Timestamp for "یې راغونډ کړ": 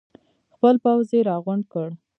1.15-1.89